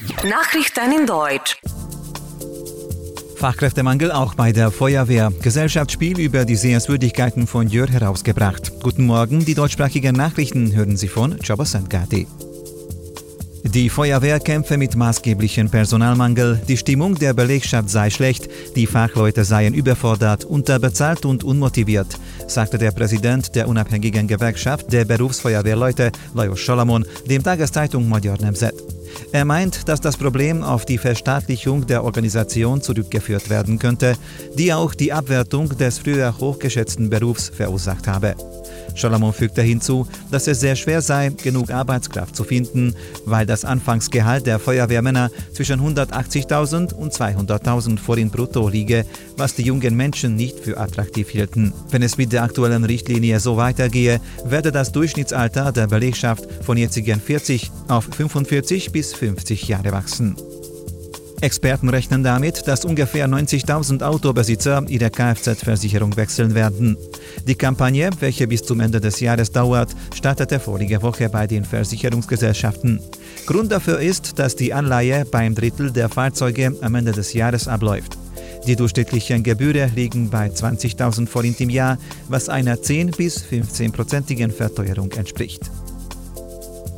[0.00, 1.58] Nachrichten in Deutsch.
[3.36, 5.30] Fachkräftemangel auch bei der Feuerwehr.
[5.42, 8.72] Gesellschaftsspiel über die Sehenswürdigkeiten von Jör herausgebracht.
[8.82, 12.26] Guten Morgen, die deutschsprachigen Nachrichten hören Sie von Chabasangati.
[13.62, 16.62] Die Feuerwehr kämpfe mit maßgeblichem Personalmangel.
[16.66, 22.92] Die Stimmung der Belegschaft sei schlecht, die Fachleute seien überfordert, unterbezahlt und unmotiviert, sagte der
[22.92, 28.74] Präsident der unabhängigen Gewerkschaft der Berufsfeuerwehrleute, Lajos Salamon, dem Tageszeitung Magyar Nemzet.
[29.32, 34.16] Er meint, dass das Problem auf die Verstaatlichung der Organisation zurückgeführt werden könnte,
[34.56, 38.34] die auch die Abwertung des früher hochgeschätzten Berufs verursacht habe.
[38.96, 42.94] Salamon fügte hinzu, dass es sehr schwer sei, genug Arbeitskraft zu finden,
[43.24, 49.04] weil das Anfangsgehalt der Feuerwehrmänner zwischen 180.000 und 200.000 Forint brutto liege,
[49.36, 51.72] was die jungen Menschen nicht für attraktiv hielten.
[51.90, 57.20] Wenn es mit der aktuellen Richtlinie so weitergehe, werde das Durchschnittsalter der Belegschaft von jetzigen
[57.20, 60.36] 40 auf 45 bis 50 Jahre wachsen.
[61.40, 66.98] Experten rechnen damit, dass ungefähr 90.000 Autobesitzer ihre Kfz-Versicherung wechseln werden.
[67.46, 73.00] Die Kampagne, welche bis zum Ende des Jahres dauert, startete vorige Woche bei den Versicherungsgesellschaften.
[73.46, 78.18] Grund dafür ist, dass die Anleihe beim Drittel der Fahrzeuge am Ende des Jahres abläuft.
[78.66, 81.96] Die durchschnittlichen Gebühren liegen bei 20.000 Forint im Jahr,
[82.28, 85.70] was einer 10 bis 15-prozentigen Verteuerung entspricht.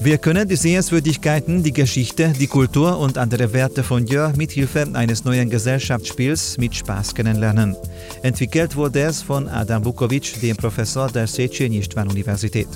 [0.00, 5.24] Wir können die Sehenswürdigkeiten, die Geschichte, die Kultur und andere Werte von Jör mithilfe eines
[5.24, 7.76] neuen Gesellschaftsspiels mit Spaß kennenlernen.
[8.22, 12.68] Entwickelt wurde es von Adam Vukovic, dem Professor der Sechenistvan-Universität.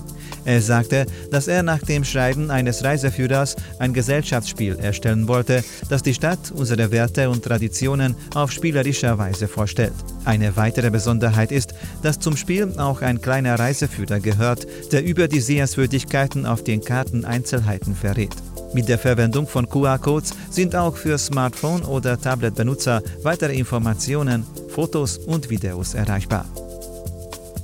[0.45, 6.15] Er sagte, dass er nach dem Schreiben eines Reiseführers ein Gesellschaftsspiel erstellen wollte, das die
[6.15, 9.93] Stadt, unsere Werte und Traditionen auf spielerischer Weise vorstellt.
[10.25, 15.41] Eine weitere Besonderheit ist, dass zum Spiel auch ein kleiner Reiseführer gehört, der über die
[15.41, 18.35] Sehenswürdigkeiten auf den Karten Einzelheiten verrät.
[18.75, 25.51] Mit der Verwendung von QR-Codes sind auch für Smartphone- oder Tablet-Benutzer weitere Informationen, Fotos und
[25.51, 26.47] Videos erreichbar.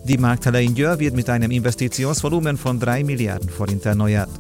[0.09, 4.31] Die Markthalle in Jör wird mit einem Investitionsvolumen von 3 Milliarden Forint erneuert.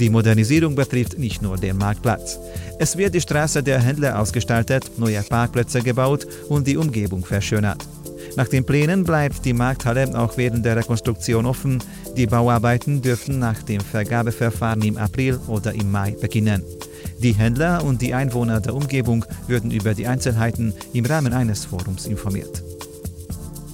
[0.00, 2.40] Die Modernisierung betrifft nicht nur den Marktplatz.
[2.80, 7.86] Es wird die Straße der Händler ausgestaltet, neue Parkplätze gebaut und die Umgebung verschönert.
[8.34, 11.78] Nach den Plänen bleibt die Markthalle auch während der Rekonstruktion offen.
[12.16, 16.64] Die Bauarbeiten dürften nach dem Vergabeverfahren im April oder im Mai beginnen.
[17.20, 22.06] Die Händler und die Einwohner der Umgebung würden über die Einzelheiten im Rahmen eines Forums
[22.06, 22.61] informiert.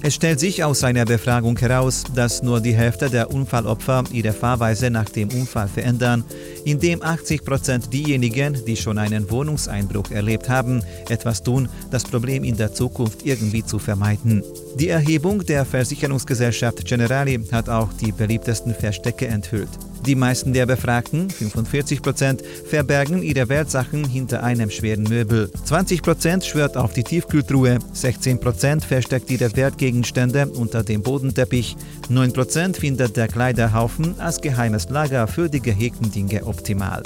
[0.01, 4.91] Es stellt sich aus einer Befragung heraus, dass nur die Hälfte der Unfallopfer ihre Fahrweise
[4.91, 6.25] nach dem Unfall verändern,
[6.65, 12.57] indem 80 Prozent diejenigen, die schon einen Wohnungseinbruch erlebt haben, etwas tun, das Problem in
[12.57, 14.45] der Zukunft irgendwie zu vermeiden.
[14.77, 19.71] Die Erhebung der Versicherungsgesellschaft Generali hat auch die beliebtesten Verstecke enthüllt.
[20.07, 25.51] Die meisten der Befragten, 45 Prozent, verbergen ihre Wertsachen hinter einem schweren Möbel.
[25.65, 31.77] 20 Prozent schwört auf die Tiefkühltruhe, 16 Prozent versteckt ihre Wertgegenstände unter dem Bodenteppich,
[32.09, 37.03] 9 Prozent findet der Kleiderhaufen als geheimes Lager für die gehegten Dinge optimal.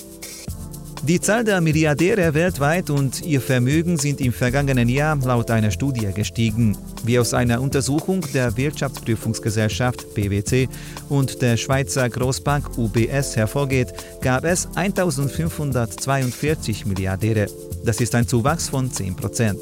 [1.05, 6.07] Die Zahl der Milliardäre weltweit und ihr Vermögen sind im vergangenen Jahr laut einer Studie
[6.15, 6.79] gestiegen.
[7.03, 10.69] Wie aus einer Untersuchung der Wirtschaftsprüfungsgesellschaft PwC
[11.09, 17.49] und der Schweizer Großbank UBS hervorgeht, gab es 1542 Milliardäre.
[17.85, 19.59] Das ist ein Zuwachs von 10 Prozent.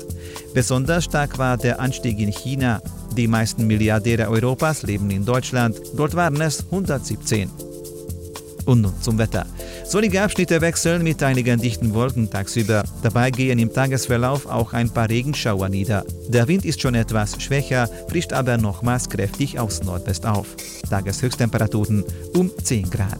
[0.53, 2.83] Besonders stark war der Anstieg in China.
[3.17, 5.81] Die meisten Milliardäre Europas leben in Deutschland.
[5.97, 7.70] Dort waren es 117.
[8.71, 9.47] Und nun zum Wetter.
[9.85, 12.85] Sonnige Abschnitte wechseln mit einigen dichten Wolken tagsüber.
[13.03, 16.05] Dabei gehen im Tagesverlauf auch ein paar Regenschauer nieder.
[16.29, 20.47] Der Wind ist schon etwas schwächer, frischt aber nochmals kräftig aus Nordwest auf.
[20.89, 22.05] Tageshöchsttemperaturen
[22.37, 23.19] um 10 Grad.